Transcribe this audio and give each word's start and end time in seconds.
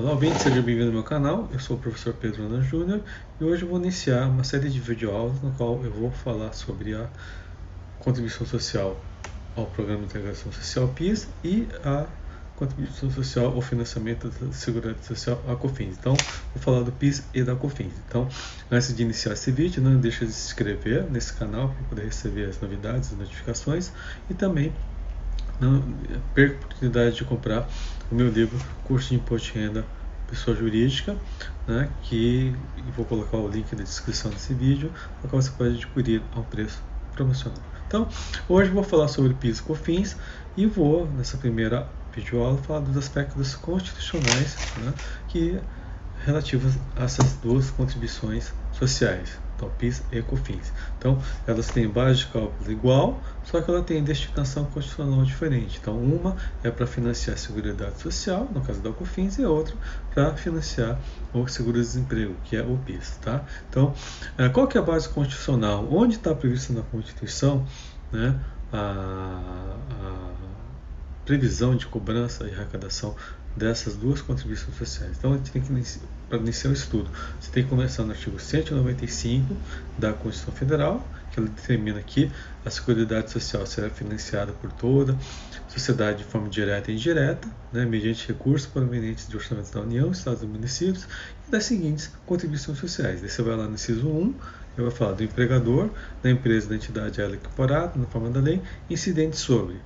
Olá, 0.00 0.12
ouvinte, 0.12 0.40
seja 0.40 0.62
bem-vindo 0.62 0.86
ao 0.86 0.94
meu 0.94 1.02
canal. 1.02 1.46
Eu 1.52 1.60
sou 1.60 1.76
o 1.76 1.78
professor 1.78 2.14
Pedro 2.14 2.46
Ana 2.46 2.62
Júnior 2.62 3.02
e 3.38 3.44
hoje 3.44 3.64
eu 3.64 3.68
vou 3.68 3.78
iniciar 3.78 4.28
uma 4.28 4.42
série 4.42 4.70
de 4.70 4.80
videoaulas 4.80 5.38
no 5.42 5.50
qual 5.50 5.78
eu 5.84 5.90
vou 5.90 6.10
falar 6.10 6.54
sobre 6.54 6.94
a 6.94 7.06
contribuição 7.98 8.46
social 8.46 8.98
ao 9.54 9.66
Programa 9.66 9.98
de 9.98 10.06
Integração 10.06 10.50
Social 10.52 10.88
PIS 10.88 11.28
e 11.44 11.68
a 11.84 12.06
contribuição 12.56 13.10
social 13.10 13.52
ao 13.52 13.60
financiamento 13.60 14.30
da 14.30 14.50
Seguridade 14.52 15.04
Social, 15.04 15.38
a 15.46 15.54
COFINS. 15.54 15.98
Então, 15.98 16.14
vou 16.54 16.62
falar 16.62 16.80
do 16.80 16.92
PIS 16.92 17.22
e 17.34 17.44
da 17.44 17.54
COFINS. 17.54 17.92
Então, 18.08 18.26
antes 18.70 18.96
de 18.96 19.02
iniciar 19.02 19.34
esse 19.34 19.52
vídeo, 19.52 19.82
não 19.82 20.00
deixe 20.00 20.24
de 20.24 20.32
se 20.32 20.46
inscrever 20.46 21.10
nesse 21.10 21.34
canal 21.34 21.68
para 21.68 21.84
poder 21.90 22.04
receber 22.06 22.48
as 22.48 22.58
novidades, 22.58 23.12
as 23.12 23.18
notificações 23.18 23.92
e 24.30 24.32
também 24.34 24.72
não 25.60 25.82
perca 26.34 26.54
a 26.54 26.58
oportunidade 26.58 27.16
de 27.16 27.24
comprar 27.24 27.68
o 28.10 28.14
meu 28.14 28.28
livro 28.28 28.58
Curso 28.84 29.10
de 29.10 29.16
Imposto 29.16 29.52
de 29.52 29.58
Renda 29.58 29.84
Pessoa 30.28 30.56
Jurídica, 30.56 31.16
né, 31.66 31.88
que 32.02 32.54
vou 32.96 33.04
colocar 33.04 33.36
o 33.36 33.48
link 33.48 33.72
na 33.74 33.82
descrição 33.82 34.30
desse 34.30 34.54
vídeo, 34.54 34.92
no 35.22 35.28
qual 35.28 35.42
você 35.42 35.50
pode 35.50 35.74
adquirir 35.74 36.22
a 36.34 36.40
um 36.40 36.44
preço 36.44 36.80
promocional. 37.14 37.60
Então, 37.86 38.08
hoje 38.48 38.70
vou 38.70 38.84
falar 38.84 39.08
sobre 39.08 39.34
PIS 39.34 39.58
e 39.58 39.62
COFINS 39.62 40.16
e 40.56 40.66
vou, 40.66 41.06
nessa 41.10 41.36
primeira 41.36 41.88
videoaula, 42.14 42.56
falar 42.58 42.80
dos 42.80 42.96
aspectos 42.96 43.56
constitucionais 43.56 44.56
né, 44.78 44.94
que 45.28 45.58
relativos 46.24 46.74
a 46.96 47.04
essas 47.04 47.34
duas 47.34 47.70
contribuições 47.70 48.52
sociais. 48.80 49.38
Então, 49.60 49.70
PIS 49.78 50.02
e 50.10 50.22
COFINS. 50.22 50.72
Então, 50.98 51.22
elas 51.46 51.66
têm 51.66 51.86
base 51.86 52.20
de 52.20 52.26
cálculo 52.28 52.72
igual, 52.72 53.20
só 53.44 53.60
que 53.60 53.70
ela 53.70 53.82
tem 53.82 54.02
destinação 54.02 54.64
constitucional 54.64 55.22
diferente. 55.22 55.78
Então, 55.80 55.98
uma 55.98 56.34
é 56.64 56.70
para 56.70 56.86
financiar 56.86 57.36
a 57.36 57.38
Seguridade 57.38 58.00
Social, 58.00 58.48
no 58.54 58.62
caso 58.62 58.80
da 58.80 58.90
COFINS, 58.90 59.36
e 59.38 59.44
a 59.44 59.50
outra 59.50 59.76
para 60.14 60.34
financiar 60.34 60.98
o 61.34 61.46
seguro-desemprego, 61.46 62.34
que 62.44 62.56
é 62.56 62.62
o 62.62 62.78
PIS. 62.78 63.18
Tá? 63.20 63.44
Então, 63.68 63.92
eh, 64.38 64.48
qual 64.48 64.66
que 64.66 64.78
é 64.78 64.80
a 64.80 64.84
base 64.84 65.10
constitucional? 65.10 65.86
Onde 65.92 66.16
está 66.16 66.34
previsto 66.34 66.72
na 66.72 66.80
Constituição 66.82 67.66
né, 68.10 68.40
a, 68.72 69.74
a 69.90 70.29
previsão 71.24 71.76
de 71.76 71.86
cobrança 71.86 72.44
e 72.44 72.52
arrecadação 72.52 73.14
dessas 73.56 73.96
duas 73.96 74.20
contribuições 74.20 74.76
sociais. 74.76 75.16
Então, 75.18 75.32
a 75.32 75.36
gente 75.36 75.50
tem 75.50 75.62
que 75.62 76.00
para 76.28 76.38
iniciar 76.38 76.70
o 76.70 76.72
estudo, 76.72 77.10
você 77.40 77.50
tem 77.50 77.64
que 77.64 77.68
começar 77.68 78.04
no 78.04 78.12
artigo 78.12 78.38
195 78.38 79.56
da 79.98 80.12
Constituição 80.12 80.54
Federal, 80.54 81.06
que 81.32 81.40
ela 81.40 81.48
determina 81.48 82.00
que 82.00 82.30
a 82.64 82.70
Seguridade 82.70 83.30
Social 83.30 83.66
será 83.66 83.90
financiada 83.90 84.52
por 84.52 84.70
toda 84.72 85.12
a 85.12 85.70
sociedade 85.70 86.18
de 86.18 86.24
forma 86.24 86.48
direta 86.48 86.90
e 86.90 86.94
indireta, 86.94 87.48
né, 87.72 87.84
mediante 87.84 88.28
recursos 88.28 88.68
provenientes 88.68 89.28
de 89.28 89.36
orçamentos 89.36 89.70
da 89.70 89.80
União, 89.80 90.10
Estados 90.10 90.42
e 90.42 90.46
municípios, 90.46 91.06
e 91.46 91.50
das 91.50 91.64
seguintes 91.64 92.12
contribuições 92.26 92.78
sociais. 92.78 93.22
Aí 93.22 93.28
você 93.28 93.42
vai 93.42 93.56
lá 93.56 93.66
no 93.66 93.74
inciso 93.74 94.08
1, 94.08 94.34
eu 94.76 94.84
vou 94.84 94.90
falar 94.90 95.12
do 95.12 95.24
empregador, 95.24 95.90
da 96.22 96.30
empresa, 96.30 96.68
da 96.68 96.76
entidade 96.76 97.20
ela 97.20 97.34
equiparada, 97.34 97.98
na 97.98 98.06
forma 98.06 98.30
da 98.30 98.40
lei, 98.40 98.62
incidente 98.88 99.36
sobre, 99.36 99.76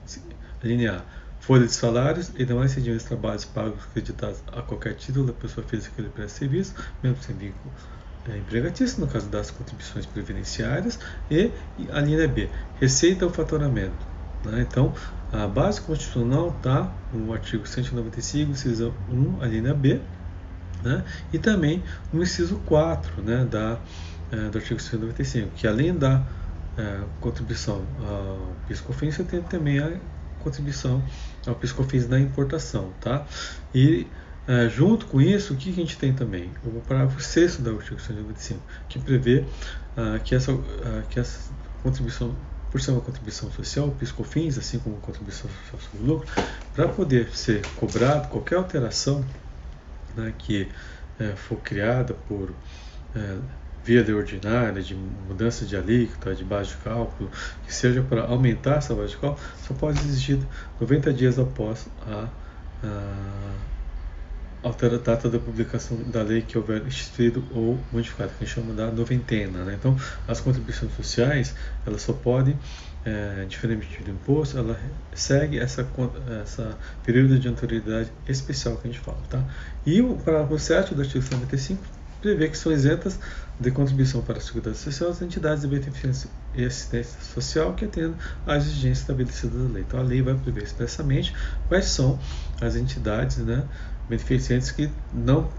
a 0.62 0.66
linha 0.66 0.98
A, 0.98 1.23
folha 1.44 1.66
de 1.66 1.72
salários 1.72 2.30
e 2.36 2.44
demais 2.46 2.74
de 2.74 2.98
trabalhos 3.00 3.44
pagos 3.44 3.84
acreditados 3.84 4.42
a 4.50 4.62
qualquer 4.62 4.94
título 4.94 5.26
da 5.26 5.32
pessoa 5.34 5.66
física 5.66 5.92
que 5.94 6.00
lhe 6.00 6.08
presta 6.08 6.38
serviço, 6.38 6.74
mesmo 7.02 7.22
sem 7.22 7.36
vínculo 7.36 7.70
é, 8.26 8.38
empregatício, 8.38 8.98
no 8.98 9.06
caso 9.06 9.28
das 9.28 9.50
contribuições 9.50 10.06
previdenciárias, 10.06 10.98
e 11.30 11.50
a 11.92 12.00
linha 12.00 12.26
B, 12.26 12.48
receita 12.80 13.26
ou 13.26 13.30
faturamento. 13.30 14.06
Né? 14.42 14.66
Então, 14.66 14.94
a 15.30 15.46
base 15.46 15.82
constitucional 15.82 16.48
está 16.56 16.90
no 17.12 17.30
artigo 17.34 17.68
195, 17.68 18.52
inciso 18.52 18.94
1, 19.10 19.42
a 19.42 19.46
linha 19.46 19.74
B, 19.74 20.00
né? 20.82 21.04
e 21.30 21.38
também 21.38 21.82
no 22.10 22.22
inciso 22.22 22.56
4 22.64 23.20
né, 23.20 23.44
da, 23.44 23.78
é, 24.32 24.48
do 24.48 24.56
artigo 24.56 24.80
195, 24.80 25.50
que 25.56 25.66
além 25.66 25.94
da 25.94 26.22
é, 26.78 27.00
contribuição 27.20 27.84
ao 28.00 28.56
PIS-COFINS, 28.66 29.18
tem 29.28 29.42
também 29.42 29.78
a 29.78 29.92
contribuição 30.42 31.02
ao 31.46 31.54
piscofins 31.54 32.06
da 32.06 32.18
importação, 32.18 32.92
tá? 33.00 33.26
E 33.74 34.06
é, 34.46 34.68
junto 34.68 35.06
com 35.06 35.20
isso, 35.20 35.54
o 35.54 35.56
que 35.56 35.70
a 35.70 35.72
gente 35.72 35.96
tem 35.96 36.12
também? 36.12 36.50
O 36.64 36.80
parágrafo 36.80 37.20
6 37.20 37.58
do 37.58 37.76
artigo 37.76 37.98
195, 37.98 38.60
que 38.88 38.98
prevê 38.98 39.44
ah, 39.96 40.18
que, 40.22 40.34
essa, 40.34 40.52
ah, 40.52 41.02
que 41.08 41.18
essa 41.18 41.50
contribuição, 41.82 42.34
por 42.70 42.80
ser 42.80 42.90
uma 42.90 43.00
contribuição 43.00 43.50
social, 43.50 43.88
o 43.88 43.92
piscofins, 43.92 44.58
assim 44.58 44.78
como 44.78 44.96
contribuição 44.96 45.48
social 45.50 45.80
sobre 45.80 46.06
lucro, 46.06 46.28
para 46.74 46.88
poder 46.88 47.28
ser 47.34 47.62
cobrado 47.76 48.28
qualquer 48.28 48.56
alteração 48.56 49.24
né, 50.14 50.32
que 50.36 50.68
é, 51.18 51.28
for 51.36 51.56
criada 51.58 52.14
por 52.28 52.52
é, 53.14 53.38
via 53.84 54.02
de 54.02 54.12
ordinária, 54.12 54.82
de 54.82 54.94
mudança 54.94 55.64
de 55.66 55.76
alíquota, 55.76 56.34
de 56.34 56.42
base 56.42 56.70
de 56.70 56.76
cálculo, 56.78 57.30
que 57.66 57.74
seja 57.74 58.02
para 58.02 58.22
aumentar 58.22 58.76
essa 58.76 58.94
base 58.94 59.10
de 59.10 59.18
cálculo, 59.18 59.46
só 59.66 59.74
pode 59.74 59.98
existir 60.00 60.38
90 60.80 61.12
dias 61.12 61.38
após 61.38 61.86
a, 62.06 62.28
a, 62.82 64.68
a 64.68 64.98
data 64.98 65.28
da 65.28 65.38
publicação 65.38 65.98
da 66.10 66.22
lei 66.22 66.40
que 66.40 66.56
houver 66.56 66.86
instituído 66.86 67.44
ou 67.54 67.78
modificado, 67.92 68.30
que 68.30 68.44
a 68.44 68.46
gente 68.46 68.54
chama 68.54 68.72
da 68.72 68.90
noventena. 68.90 69.64
Né? 69.64 69.76
Então, 69.78 69.94
as 70.26 70.40
contribuições 70.40 70.94
sociais, 70.94 71.54
elas 71.86 72.00
só 72.00 72.14
podem, 72.14 72.58
é, 73.04 73.44
diferentemente 73.46 74.02
do 74.02 74.10
imposto, 74.10 74.56
ela 74.56 74.80
segue 75.12 75.58
essa, 75.58 75.86
essa 76.42 76.78
período 77.04 77.38
de 77.38 77.48
antiguidade 77.48 78.10
especial 78.26 78.78
que 78.78 78.88
a 78.88 78.90
gente 78.90 79.02
fala. 79.02 79.20
Tá? 79.28 79.44
E 79.84 80.00
o 80.00 80.16
parágrafo 80.16 80.58
7 80.58 80.94
do 80.94 81.02
artigo 81.02 81.22
195 81.22 81.93
prevê 82.24 82.48
que 82.48 82.56
são 82.56 82.72
isentas 82.72 83.18
de 83.60 83.70
contribuição 83.70 84.22
para 84.22 84.38
a 84.38 84.40
Seguridade 84.40 84.78
Social 84.78 85.10
as 85.10 85.20
entidades 85.20 85.60
de 85.60 85.68
benefício 85.68 86.30
e 86.54 86.64
assistência 86.64 87.20
social 87.20 87.74
que 87.74 87.84
atendam 87.84 88.14
às 88.46 88.64
exigências 88.64 89.00
estabelecidas 89.00 89.62
da 89.62 89.68
lei. 89.68 89.84
Então, 89.86 90.00
a 90.00 90.02
lei 90.02 90.22
vai 90.22 90.34
prever 90.34 90.62
expressamente 90.62 91.34
quais 91.68 91.84
são 91.84 92.18
as 92.62 92.76
entidades 92.76 93.36
né, 93.36 93.62
beneficentes 94.08 94.70
que 94.70 94.90
não 95.12 95.50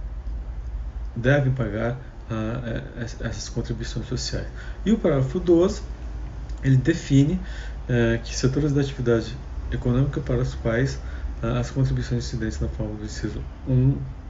devem 1.15 1.53
pagar 1.53 1.99
ah, 2.31 2.81
essas 3.21 3.47
contribuições 3.47 4.07
sociais. 4.07 4.47
E 4.83 4.91
o 4.91 4.97
parágrafo 4.97 5.39
12, 5.39 5.83
ele 6.63 6.77
define 6.77 7.39
eh, 7.87 8.19
que 8.23 8.35
setores 8.35 8.73
da 8.73 8.81
atividade 8.81 9.37
econômica 9.71 10.19
para 10.19 10.41
os 10.41 10.55
quais 10.55 10.99
ah, 11.43 11.59
as 11.59 11.69
contribuições 11.69 12.25
incidentes 12.25 12.59
na 12.59 12.67
forma 12.67 12.95
do 12.95 13.05
inciso 13.05 13.39
1 13.67 13.91
é, 13.91 14.24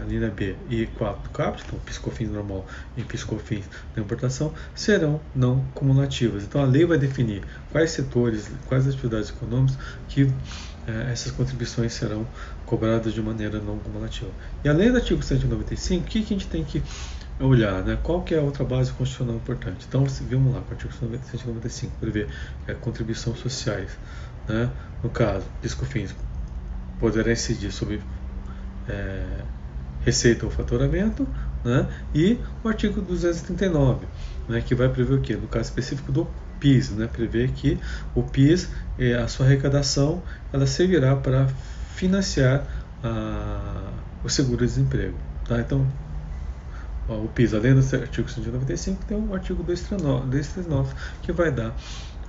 a 0.00 0.04
linha 0.04 0.30
B 0.30 0.56
e 0.70 0.86
4 0.86 1.22
do 1.22 1.30
CAPT, 1.30 1.64
então 1.66 1.78
piscofins 1.80 2.30
normal 2.30 2.66
e 2.96 3.02
piscofins 3.02 3.64
da 3.94 4.00
importação, 4.02 4.52
serão 4.74 5.20
não 5.34 5.64
cumulativas. 5.74 6.44
Então 6.44 6.62
a 6.62 6.66
lei 6.66 6.84
vai 6.84 6.98
definir 6.98 7.42
quais 7.70 7.90
setores, 7.90 8.50
quais 8.66 8.86
atividades 8.86 9.30
econômicas 9.30 9.78
que 10.08 10.30
é, 10.86 11.12
essas 11.12 11.30
contribuições 11.32 11.92
serão 11.92 12.26
cobradas 12.66 13.12
de 13.12 13.22
maneira 13.22 13.60
não 13.60 13.78
cumulativa. 13.78 14.30
E 14.64 14.68
além 14.68 14.90
do 14.90 14.96
artigo 14.96 15.22
195, 15.22 16.04
o 16.04 16.06
que, 16.08 16.22
que 16.22 16.34
a 16.34 16.38
gente 16.38 16.48
tem 16.48 16.64
que 16.64 16.82
olhar, 17.38 17.82
né? 17.82 17.98
Qual 18.02 18.22
que 18.22 18.34
é 18.34 18.38
a 18.38 18.42
outra 18.42 18.64
base 18.64 18.92
constitucional 18.92 19.36
importante? 19.36 19.86
Então, 19.88 20.04
vamos 20.30 20.54
lá, 20.54 20.60
o 20.60 20.72
artigo 20.72 20.92
195 20.92 21.92
prevê 22.00 22.26
é, 22.66 22.74
contribuições 22.74 23.38
sociais, 23.38 23.90
né? 24.48 24.70
No 25.02 25.10
caso, 25.10 25.44
piscofins 25.60 26.14
poderá 26.98 27.32
incidir 27.32 27.72
sobre 27.72 28.00
é, 28.88 29.44
receita 30.04 30.44
ou 30.44 30.50
faturamento, 30.50 31.26
né? 31.64 31.86
e 32.14 32.38
o 32.62 32.68
artigo 32.68 33.00
239, 33.00 34.06
né, 34.48 34.60
que 34.60 34.74
vai 34.74 34.88
prever 34.88 35.14
o 35.14 35.20
quê? 35.20 35.36
No 35.36 35.48
caso 35.48 35.68
específico 35.68 36.10
do 36.10 36.26
PIS, 36.58 36.90
né, 36.90 37.08
prevê 37.10 37.48
que 37.48 37.78
o 38.14 38.22
PIS, 38.22 38.68
eh, 38.98 39.14
a 39.14 39.26
sua 39.28 39.46
arrecadação, 39.46 40.22
ela 40.52 40.66
servirá 40.66 41.16
para 41.16 41.48
financiar 41.94 42.64
a, 43.02 43.90
o 44.24 44.28
seguro-desemprego. 44.28 45.16
Tá? 45.44 45.60
Então, 45.60 45.86
o 47.08 47.28
PIS, 47.28 47.52
além 47.54 47.74
do 47.74 47.96
artigo 47.96 48.28
195, 48.28 49.04
tem 49.04 49.18
o 49.18 49.34
artigo 49.34 49.62
239, 49.62 50.26
239 50.26 50.94
que 51.22 51.32
vai 51.32 51.50
dar 51.50 51.74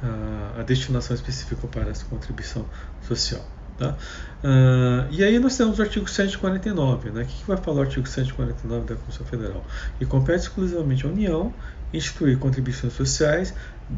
a, 0.01 0.59
a 0.59 0.63
destinação 0.63 1.15
específica 1.15 1.67
para 1.67 1.89
essa 1.89 2.05
contribuição 2.05 2.65
social. 3.07 3.45
Tá? 3.77 3.97
Uh, 4.43 5.07
e 5.11 5.23
aí 5.23 5.39
nós 5.39 5.57
temos 5.57 5.79
o 5.79 5.81
artigo 5.81 6.09
149. 6.09 7.09
Né? 7.09 7.23
O 7.23 7.25
que, 7.25 7.33
que 7.33 7.47
vai 7.47 7.57
falar 7.57 7.79
o 7.79 7.81
artigo 7.81 8.07
149 8.07 8.85
da 8.85 8.95
Constituição 8.95 9.25
Federal? 9.25 9.65
E 9.99 10.05
compete 10.05 10.41
exclusivamente 10.41 11.05
à 11.05 11.09
União 11.09 11.53
instituir 11.93 12.37
contribuições 12.39 12.93
sociais 12.93 13.53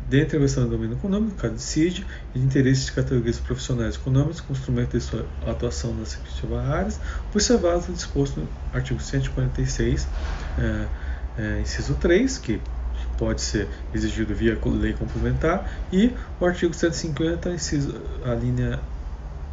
dentre 0.09 0.35
a 0.35 0.39
versão 0.39 0.63
do 0.65 0.71
domínio 0.71 0.97
econômico, 0.97 1.35
no 1.35 1.41
caso 1.41 1.55
de 1.55 1.61
CID, 1.61 2.05
e 2.33 2.39
de 2.39 2.45
interesses 2.45 2.87
de 2.87 2.91
categorias 2.91 3.39
profissionais 3.39 3.95
econômicos 3.95 4.41
com 4.41 4.53
instrumento 4.53 4.97
de 4.97 5.01
sua 5.01 5.25
atuação 5.45 5.93
nas 5.93 6.13
respectivas 6.13 6.67
áreas, 6.67 6.99
observado 7.29 7.85
o 7.89 7.93
disposto 7.93 8.41
no 8.41 8.47
artigo 8.73 8.99
146, 8.99 10.07
é, 10.57 10.87
é, 11.37 11.61
inciso 11.61 11.93
3, 11.95 12.37
que 12.39 12.59
pode 13.17 13.41
ser 13.41 13.67
exigido 13.93 14.33
via 14.35 14.59
lei 14.65 14.93
complementar, 14.93 15.69
e 15.93 16.11
o 16.39 16.45
artigo 16.45 16.73
150, 16.73 17.49
inciso, 17.51 17.95
a 18.25 18.33
linha 18.33 18.79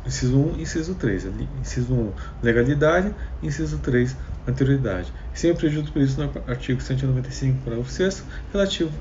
inciso 0.06 0.38
1 0.38 0.56
e 0.56 0.62
inciso 0.62 0.94
3. 0.94 1.26
Inciso 1.60 1.94
1, 1.94 2.12
legalidade, 2.42 3.14
inciso 3.42 3.78
3, 3.78 4.16
anterioridade. 4.46 5.12
Sempre 5.34 5.68
ajudo 5.68 5.92
por 5.92 6.02
isso 6.02 6.20
no 6.20 6.30
artigo 6.46 6.80
195, 6.80 7.62
parágrafo 7.64 7.90
6, 7.90 8.24
relativo 8.52 8.92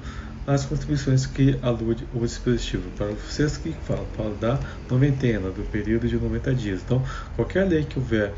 às 0.45 0.65
contribuições 0.65 1.25
que 1.25 1.57
alude 1.61 2.07
o 2.13 2.19
dispositivo. 2.19 2.89
Parágrafo 2.97 3.31
6 3.31 3.57
que 3.57 3.73
fala, 3.85 4.05
fala 4.15 4.35
da 4.35 4.59
noventena, 4.89 5.49
do 5.49 5.63
período 5.71 6.07
de 6.07 6.15
90 6.17 6.53
dias. 6.55 6.81
Então, 6.83 7.03
qualquer 7.35 7.67
lei 7.67 7.83
que 7.83 7.99
houver 7.99 8.33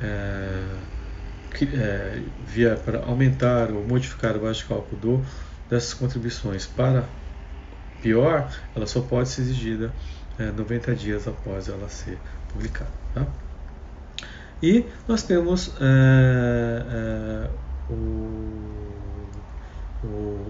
é, 0.00 0.62
que, 1.54 1.64
é, 1.74 2.22
vier 2.46 2.78
para 2.78 3.04
aumentar 3.04 3.70
ou 3.70 3.86
modificar 3.86 4.36
o 4.36 4.40
baixo 4.40 4.66
cálculo 4.66 5.00
do, 5.00 5.24
dessas 5.68 5.94
contribuições 5.94 6.66
para 6.66 7.04
pior, 8.00 8.50
ela 8.74 8.86
só 8.86 9.00
pode 9.00 9.28
ser 9.28 9.42
exigida 9.42 9.92
é, 10.40 10.50
90 10.50 10.94
dias 10.94 11.28
após 11.28 11.68
ela 11.68 11.88
ser 11.88 12.18
publicada. 12.52 12.90
Tá? 13.14 13.26
E 14.62 14.84
nós 15.06 15.22
temos 15.22 15.72
é, 15.80 16.84
é, 16.90 17.50
o, 17.92 18.46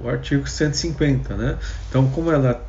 o, 0.03 0.09
artigo 0.09 0.49
150. 0.49 1.37
Né? 1.37 1.59
Então, 1.89 2.09
como 2.11 2.31
ela 2.31 2.65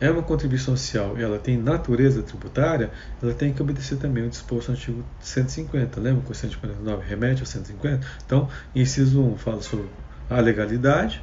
é 0.00 0.10
uma 0.10 0.22
contribuição 0.22 0.76
social 0.76 1.16
e 1.18 1.22
ela 1.22 1.38
tem 1.38 1.56
natureza 1.56 2.22
tributária, 2.22 2.90
ela 3.22 3.32
tem 3.32 3.52
que 3.52 3.62
obedecer 3.62 3.96
também 3.96 4.26
o 4.26 4.28
disposto 4.28 4.68
no 4.68 4.74
artigo 4.74 5.04
150. 5.20 6.00
Lembra 6.00 6.22
que 6.24 6.32
o 6.32 6.34
149 6.34 7.04
remete 7.06 7.40
ao 7.40 7.46
150? 7.46 8.06
Então, 8.26 8.48
inciso 8.74 9.22
1 9.22 9.38
fala 9.38 9.62
sobre 9.62 9.86
a 10.28 10.40
legalidade, 10.40 11.22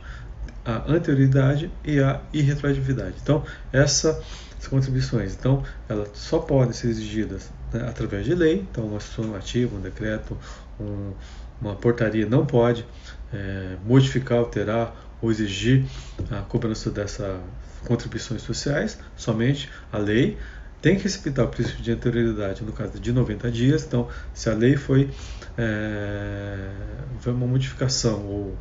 a 0.65 0.91
anterioridade 0.91 1.71
e 1.83 1.99
a 1.99 2.21
irretroatividade. 2.33 3.15
Então, 3.21 3.43
essa 3.71 4.21
contribuições. 4.67 5.33
Então, 5.33 5.63
elas 5.87 6.09
só 6.13 6.39
podem 6.39 6.73
ser 6.73 6.87
exigidas 6.87 7.49
né, 7.73 7.85
através 7.87 8.25
de 8.25 8.35
lei, 8.35 8.65
então 8.69 8.85
uma 8.85 8.99
normativa, 9.17 9.75
um 9.75 9.81
decreto, 9.81 10.37
um, 10.79 11.13
uma 11.61 11.75
portaria 11.75 12.25
não 12.25 12.45
pode 12.45 12.85
é, 13.33 13.75
modificar, 13.85 14.39
alterar 14.39 14.95
ou 15.21 15.31
exigir 15.31 15.85
a 16.31 16.41
cobrança 16.41 16.89
dessas 16.89 17.39
contribuições 17.85 18.41
sociais, 18.41 18.99
somente 19.15 19.69
a 19.91 19.97
lei. 19.97 20.37
Tem 20.81 20.95
que 20.95 21.03
respeitar 21.03 21.43
o 21.43 21.47
princípio 21.47 21.83
de 21.83 21.91
anterioridade 21.91 22.63
no 22.63 22.71
caso 22.71 22.99
de 22.99 23.11
90 23.11 23.51
dias, 23.51 23.85
então 23.85 24.07
se 24.33 24.49
a 24.49 24.53
lei 24.53 24.75
foi, 24.75 25.11
é, 25.55 26.71
foi 27.19 27.33
uma 27.33 27.45
modificação 27.45 28.25
ou 28.25 28.57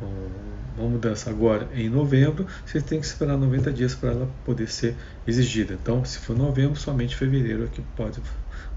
uma 0.00 0.88
mudança 0.88 1.28
agora 1.30 1.68
em 1.74 1.88
novembro, 1.88 2.46
você 2.64 2.80
tem 2.80 3.00
que 3.00 3.06
esperar 3.06 3.36
90 3.36 3.72
dias 3.72 3.94
para 3.94 4.10
ela 4.10 4.28
poder 4.44 4.68
ser 4.68 4.94
exigida. 5.26 5.74
Então, 5.74 6.04
se 6.04 6.18
for 6.18 6.36
novembro, 6.36 6.78
somente 6.78 7.16
fevereiro 7.16 7.64
é 7.64 7.66
que 7.66 7.82
pode 7.96 8.20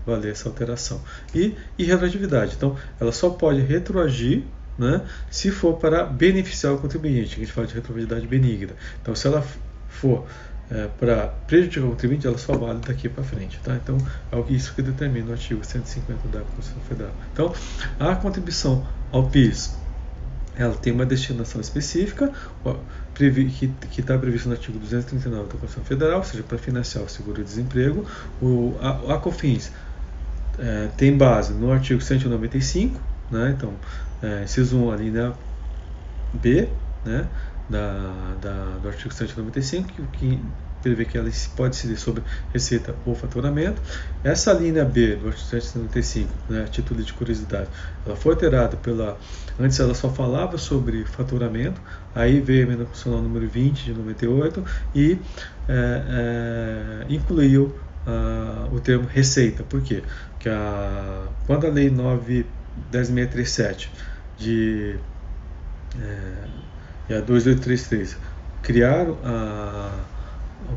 valer 0.06 0.32
essa 0.32 0.50
alteração. 0.50 1.02
E 1.34 1.56
irretroatividade. 1.78 2.56
Então, 2.56 2.76
ela 3.00 3.12
só 3.12 3.30
pode 3.30 3.62
retroagir 3.62 4.44
né, 4.78 5.06
se 5.30 5.52
for 5.52 5.78
para 5.78 6.04
beneficiar 6.04 6.74
o 6.74 6.80
contribuinte, 6.80 7.36
que 7.36 7.42
a 7.42 7.46
gente 7.46 7.54
fala 7.54 7.68
de 7.68 7.76
retroatividade 7.76 8.28
benigna. 8.28 8.74
Então, 9.02 9.14
se 9.14 9.28
ela 9.28 9.46
for 9.88 10.26
é, 10.72 10.88
para 11.00 11.28
prejudicar 11.46 11.86
o 11.86 11.90
contribuinte, 11.90 12.26
ela 12.26 12.38
só 12.38 12.58
vale 12.58 12.80
daqui 12.80 13.10
para 13.10 13.24
frente. 13.24 13.60
Tá? 13.64 13.76
Então, 13.76 13.98
é 14.32 14.52
isso 14.52 14.74
que 14.74 14.82
determina 14.82 15.30
o 15.30 15.32
artigo 15.34 15.64
150 15.64 16.28
da 16.30 16.40
Constituição 16.40 16.82
Federal. 16.88 17.14
Então, 17.32 17.54
a 18.00 18.16
contribuição 18.16 18.88
ao 19.12 19.30
PIS 19.30 19.81
ela 20.56 20.76
tem 20.76 20.92
uma 20.92 21.06
destinação 21.06 21.62
específica 21.62 22.32
que 23.92 24.02
está 24.02 24.18
previsto 24.18 24.48
no 24.48 24.56
artigo 24.56 24.80
239 24.80 25.44
da 25.44 25.50
Constituição 25.52 25.84
Federal, 25.84 26.18
ou 26.18 26.24
seja, 26.24 26.44
para 26.44 26.58
financiar 26.58 27.04
o 27.04 27.10
seguro-desemprego. 27.10 28.06
O, 28.42 28.76
a, 28.82 29.16
a 29.16 29.18
COFINS 29.18 29.72
é, 30.60 30.90
tem 30.98 31.16
base 31.16 31.54
no 31.54 31.72
artigo 31.72 32.02
195, 32.02 33.00
né, 33.30 33.54
então, 33.56 33.74
é, 34.22 34.44
inciso 34.44 34.78
1, 34.78 34.92
a 34.92 34.96
linha 34.96 35.34
B 36.34 36.68
né, 37.06 37.28
da, 37.70 38.36
da, 38.42 38.78
do 38.82 38.88
artigo 38.88 39.14
195, 39.14 39.88
que, 39.88 40.18
que 40.18 40.40
prevê 40.82 41.06
que 41.06 41.18
ela 41.18 41.30
pode 41.56 41.76
incidir 41.76 41.98
sobre 41.98 42.24
receita 42.54 42.96
ou 43.06 43.16
faturamento. 43.16 43.82
Essa 44.24 44.54
linha 44.54 44.84
B 44.84 45.16
do 45.16 45.28
artigo 45.28 45.62
175, 45.62 46.30
né, 46.50 46.66
título 46.72 47.04
de 47.04 47.14
curiosidade, 47.14 47.70
ela 48.06 48.16
foi 48.16 48.34
alterada 48.34 48.78
pela. 48.78 49.18
Antes 49.60 49.80
ela 49.80 49.94
só 49.94 50.10
falava 50.10 50.58
sobre 50.58 51.06
faturamento, 51.06 51.80
aí 52.16 52.40
veio 52.40 52.62
a 52.62 52.68
emenda 52.68 52.86
constitucional 52.86 53.22
número 53.22 53.48
20 53.48 53.84
de 53.84 53.94
98 53.94 54.66
e 54.96 55.20
é, 55.68 57.04
é, 57.08 57.14
incluiu 57.14 57.76
uh, 58.08 58.74
o 58.74 58.80
termo 58.80 59.08
receita. 59.08 59.64
Por 59.64 59.82
quê? 59.82 60.04
Porque 60.32 60.50
a, 60.50 61.28
quando 61.46 61.68
a 61.68 61.70
lei 61.70 61.90
9.10637 61.92 63.90
de. 64.38 64.96
É, 66.00 67.18
a 67.18 67.20
2833 67.20 68.18
criaram 68.62 69.18
a 69.24 69.92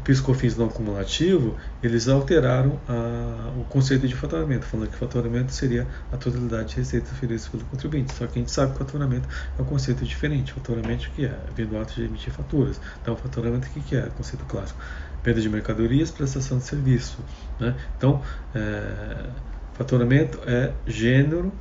PIS/COFINS 0.00 0.56
não 0.56 0.68
cumulativo, 0.68 1.56
eles 1.82 2.08
alteraram 2.08 2.78
a, 2.88 3.52
o 3.58 3.64
conceito 3.64 4.06
de 4.06 4.14
faturamento, 4.14 4.64
falando 4.66 4.90
que 4.90 4.96
faturamento 4.96 5.52
seria 5.52 5.86
a 6.12 6.16
totalidade 6.16 6.70
de 6.70 6.76
receitas 6.76 7.12
oferecidas 7.12 7.48
pelo 7.48 7.64
contribuinte. 7.64 8.14
Só 8.14 8.26
que 8.26 8.38
a 8.38 8.42
gente 8.42 8.50
sabe 8.50 8.72
que 8.72 8.78
faturamento 8.78 9.28
é 9.58 9.62
um 9.62 9.64
conceito 9.64 10.04
diferente. 10.04 10.52
Faturamento 10.52 11.10
que 11.10 11.26
é? 11.26 11.38
Vem 11.54 11.66
do 11.66 11.78
ato 11.78 11.94
de 11.94 12.04
emitir 12.04 12.32
faturas. 12.32 12.80
Então, 13.02 13.16
faturamento 13.16 13.68
o 13.68 13.82
que 13.82 13.96
é? 13.96 14.02
Conceito 14.16 14.44
clássico. 14.46 14.78
Venda 15.22 15.40
de 15.40 15.48
mercadorias, 15.48 16.10
prestação 16.10 16.58
de 16.58 16.64
serviço. 16.64 17.18
Né? 17.58 17.74
Então, 17.96 18.22
é, 18.54 19.26
faturamento 19.74 20.38
é 20.46 20.72
gênero, 20.86 21.52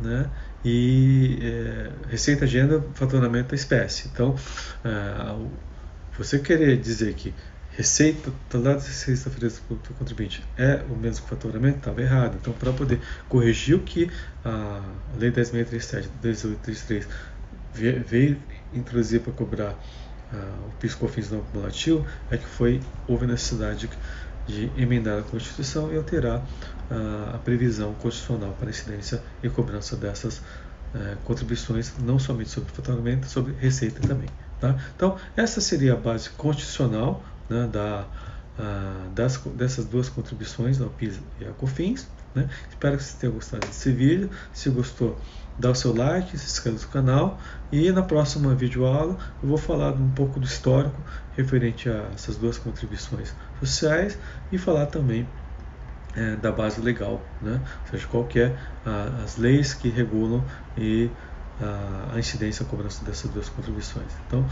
né? 0.00 0.30
e 0.64 1.38
é, 1.42 1.90
receita 2.08 2.46
gênero, 2.46 2.90
faturamento 2.94 3.54
é 3.54 3.56
espécie. 3.56 4.08
Então, 4.12 4.34
é, 4.84 5.34
você 6.16 6.38
querer 6.38 6.76
dizer 6.76 7.14
que 7.14 7.32
receita, 7.76 8.30
totalidade 8.48 8.80
das 8.80 8.88
receitas 8.88 9.26
oferecidas 9.26 9.64
pelo 9.66 9.80
contribuinte 9.98 10.44
é 10.56 10.82
o 10.90 10.96
mesmo 10.96 11.24
o 11.24 11.28
faturamento, 11.28 11.78
estava 11.78 12.02
errado. 12.02 12.36
Então, 12.40 12.52
para 12.52 12.72
poder 12.72 13.00
corrigir 13.28 13.76
o 13.76 13.80
que 13.80 14.10
a 14.44 14.82
Lei 15.18 15.30
10.637, 15.30 16.08
1833 16.22 17.08
veio 18.06 18.36
introduzir 18.74 19.20
para 19.20 19.32
cobrar 19.32 19.72
uh, 20.32 20.66
o 20.66 20.70
PIS/COFINS 20.80 21.30
não 21.30 21.40
acumulativo, 21.40 22.06
é 22.30 22.36
que 22.36 22.46
foi 22.46 22.80
houve 23.06 23.26
necessidade 23.26 23.88
de, 24.46 24.68
de 24.68 24.82
emendar 24.82 25.18
a 25.18 25.22
Constituição 25.22 25.92
e 25.92 25.96
alterar 25.96 26.38
uh, 26.38 27.34
a 27.34 27.38
previsão 27.38 27.94
constitucional 27.94 28.56
para 28.58 28.70
incidência 28.70 29.22
e 29.42 29.48
cobrança 29.48 29.96
dessas 29.96 30.38
uh, 30.38 31.16
contribuições, 31.24 31.92
não 31.98 32.18
somente 32.18 32.50
sobre 32.50 32.72
faturamento, 32.72 33.28
sobre 33.28 33.54
receita 33.58 34.00
também. 34.06 34.28
Tá? 34.60 34.76
Então, 34.94 35.16
essa 35.36 35.60
seria 35.60 35.94
a 35.94 35.96
base 35.96 36.28
constitucional 36.30 37.24
né, 37.50 37.68
da, 37.70 38.06
uh, 38.58 39.10
das, 39.10 39.36
dessas 39.36 39.84
duas 39.84 40.08
contribuições, 40.08 40.80
ao 40.80 40.88
PIS 40.88 41.20
e 41.40 41.44
a 41.44 41.50
COFINS. 41.50 42.08
Né? 42.34 42.48
Espero 42.68 42.96
que 42.96 43.02
você 43.02 43.16
tenha 43.18 43.32
gostado 43.32 43.66
desse 43.66 43.90
vídeo. 43.90 44.30
Se 44.52 44.70
gostou, 44.70 45.18
dá 45.58 45.70
o 45.70 45.74
seu 45.74 45.94
like, 45.94 46.38
se 46.38 46.46
inscreva 46.46 46.78
no 46.78 46.88
canal 46.88 47.38
e 47.72 47.90
na 47.90 48.02
próxima 48.02 48.54
videoaula 48.54 49.18
eu 49.42 49.48
vou 49.48 49.58
falar 49.58 49.92
um 49.92 50.10
pouco 50.10 50.40
do 50.40 50.46
histórico 50.46 50.98
referente 51.36 51.88
a 51.88 52.08
essas 52.14 52.36
duas 52.36 52.56
contribuições 52.56 53.34
sociais 53.58 54.16
e 54.50 54.58
falar 54.58 54.86
também 54.86 55.28
é, 56.16 56.36
da 56.36 56.50
base 56.50 56.80
legal, 56.80 57.20
né? 57.42 57.60
ou 57.84 57.90
seja, 57.90 58.06
qual 58.06 58.24
que 58.24 58.40
é 58.40 58.56
a, 58.86 59.22
as 59.22 59.36
leis 59.36 59.74
que 59.74 59.88
regulam 59.88 60.44
e 60.76 61.10
a, 61.60 62.14
a 62.14 62.18
incidência 62.18 62.62
e 62.62 62.66
a 62.66 62.68
cobrança 62.68 63.04
dessas 63.04 63.30
duas 63.30 63.48
contribuições. 63.48 64.10
Então, 64.26 64.44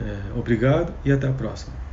é, 0.00 0.38
obrigado 0.38 0.92
e 1.04 1.12
até 1.12 1.28
a 1.28 1.32
próxima. 1.32 1.87